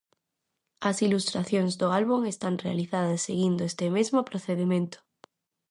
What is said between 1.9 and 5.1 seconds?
álbum están realizadas seguindo este mesmo procedemento.